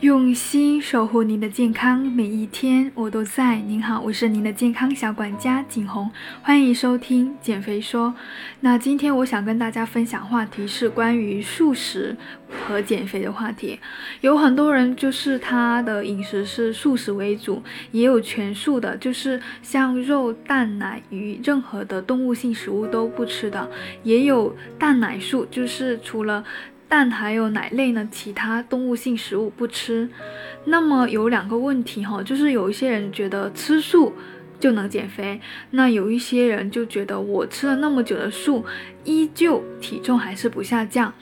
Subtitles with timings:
[0.00, 3.56] 用心守护您的健康，每一天我都在。
[3.56, 6.08] 您好，我是您的健康小管家景红，
[6.40, 8.14] 欢迎收听减肥说。
[8.60, 12.16] 那今天我想跟大家分享话题是关于素食
[12.48, 13.80] 和减肥的话题。
[14.20, 17.60] 有很多人就是他的饮食是素食为主，
[17.90, 23.68] 也有全素的，就是像肉、蛋、奶、鱼，任何的动物性食物都不吃的，
[24.04, 26.44] 也有蛋奶素，就是除了。
[26.88, 30.08] 蛋还有奶类呢，其他动物性食物不吃。
[30.64, 34.12] 那么有两个问题哈，就是有一些人觉得吃素
[34.58, 35.40] 就能减肥，
[35.70, 38.64] 那有一些人就觉得我吃了那么久的素。
[39.08, 41.14] 依旧体重还是不下降，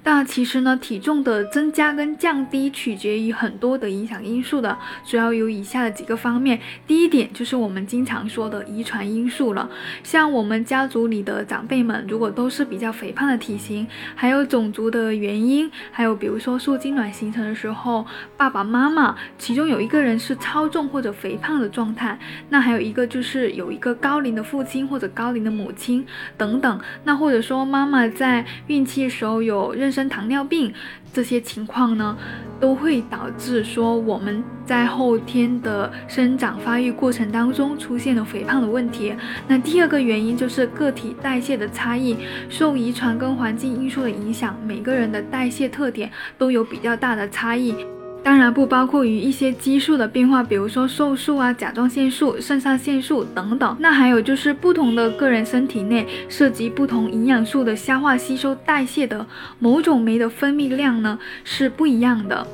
[0.00, 6.60] 但其实呢，体重的增加跟降低取决于很多的影响因素的，主要有以下的几个方面。
[6.86, 9.68] 第一点就是我们经常说的遗传因素了，
[10.04, 13.84] 像我们家族里的长辈们，如果都是比较肥胖的体型，
[14.14, 18.06] 还有种族的原因，还有比如说受精卵形成的时候，
[18.36, 22.16] 爸爸妈妈其中有一个人是超重或者肥胖的状态，
[22.50, 26.06] 那还有一个就是有一个高龄的父亲或者高龄的母亲
[26.38, 27.31] 等等，那或。
[27.32, 30.70] 或者说妈妈在孕期的时候有妊娠糖尿病，
[31.14, 32.14] 这些情况呢，
[32.60, 39.14] 都会导致说我们在后天的生长发育过程当中出现了肥胖的问题。
[39.48, 42.18] 那第二个原因就是个体代谢的差异，
[42.50, 47.74] 受遗传跟环境因素的影响，每个人的代谢特点都有比较大的差异。
[48.22, 53.76] 当然不包括于一些激素的变化，比如说瘦素啊、甲状腺素、肾上腺素等等。
[53.80, 59.26] 那还有就是不同的个人身体内涉及不同营养素的消化、吸收、代谢的
[59.58, 62.46] 某种酶的分泌量呢是不一样的。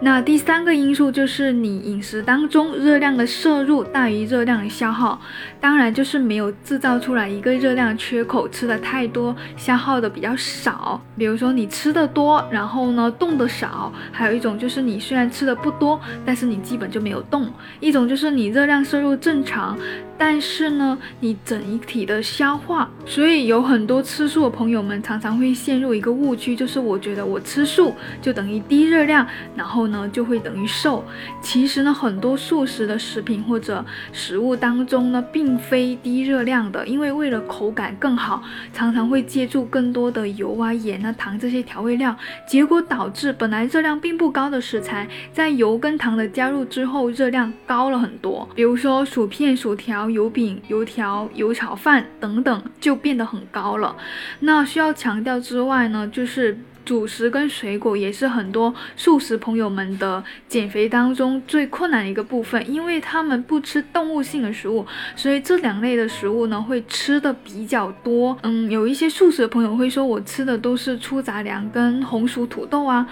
[0.00, 5.20] 那第三个因素就是你饮食当中热量的摄入大于热量的消耗，
[5.60, 11.00] 当然就是没有制造出来一个热量缺口，吃的太多，消耗的比较少。
[11.16, 17.48] 比如说你吃的多，然后呢动的少，还有一种就是你睡虽然吃的不多，但是你基本就没有动。
[17.78, 19.78] 一种就是你热量摄入正常，
[20.18, 29.24] 但是呢你整一体的消化，所以有很多吃素的朋友们常常会陷入一个误区，就是我觉得我吃素就等于低热量，
[29.54, 29.84] 然后。
[29.84, 31.04] 呢就会等于瘦。
[31.42, 42.16] 其实呢，很多素食的食品或者食物当中呢，并非低热量的，因为为了口感更好，常常会借助更多的油啊、盐啊、糖这些调味料，
[42.48, 48.48] 结果导致本来热量并不高的食材，在油跟糖的加入之后，热量高了很多。
[48.54, 53.96] 比如说薯片、薯条、油饼、油条、油炒饭等等，就变得很高了。
[54.40, 56.58] 那需要强调之外呢，就是。
[56.84, 64.84] 主食跟水果也是很多素食朋友们的减肥当中最困难的一个部分，因为他们不吃动物性的食物，
[65.16, 68.36] 所以这两类的食物呢会吃的比较多。
[68.42, 73.08] 嗯，有一些素食的朋友会说，我吃的都是粗杂粮跟红薯土豆啊，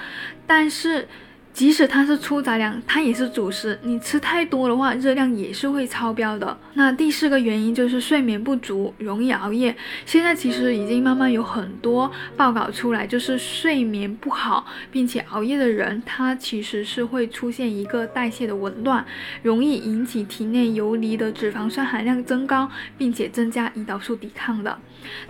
[0.47, 1.09] 但是。
[1.53, 3.79] 即使它是粗杂粮，它也是主食。
[3.83, 6.57] 你吃太多的话，热量也是会超标的。
[6.75, 9.77] 那第四个原因就是睡眠不足，容易熬夜。
[10.07, 19.05] 现在其实已经慢慢有很多报告出来，就是睡眠不好并且熬夜的人，他其实是会出现一个代谢的紊乱，
[19.43, 24.79] 容易引起体内游离的脂肪酸含量增高，并且增加胰岛素抵抗的。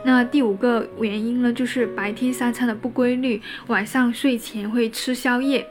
[0.04, 5.66] 那第五个原因呢，就是白天三餐的不规律，晚上睡前会吃宵夜。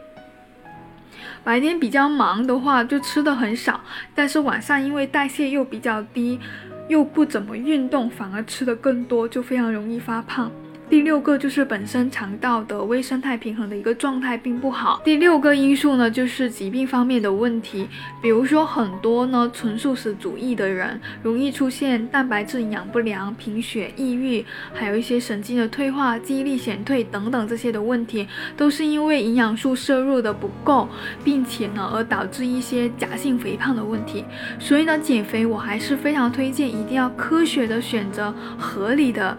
[1.44, 3.82] 白天比较忙的话，就吃的很少，
[4.14, 6.40] 但是晚上因为代谢又比较低，
[6.88, 10.52] 又不怎么运动，反而吃的更多，就非常容易发胖。
[10.92, 15.02] 第六个就是本身肠道的微生态平衡的一个状态并不好。
[15.06, 17.88] 第六个因素呢，就是疾病方面的问题，
[18.22, 30.90] 比如说很多呢纯素食主义的人，容易出现蛋白质营养不良、贫血、抑郁，还有一些神经的退化、记忆力减退等等这些的问题，都是因为营养素摄入的不够，
[31.24, 34.26] 并且呢而导致一些假性肥胖的问题。
[34.60, 39.38] 所以呢，减肥我还是非常推荐，一定要科学的选择合理的。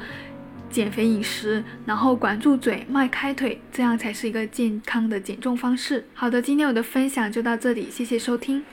[0.73, 6.07] 减肥饮食，然后管住嘴，迈开腿，这样才是一个健康的减重方式。
[6.15, 8.65] 好的，今天我的分享就到这里，谢谢收听。